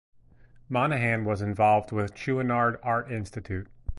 Monahan 0.67 1.25
was 1.25 1.43
involved 1.43 1.91
with 1.91 2.15
Chouinard 2.15 2.79
Art 2.81 3.11
Institute. 3.11 3.67